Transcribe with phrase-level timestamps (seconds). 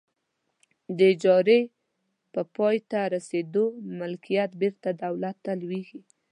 [0.97, 1.59] د اجارې
[2.33, 3.65] په پای ته رسیدو
[3.99, 6.01] ملکیت بیرته دولت ته لویږي.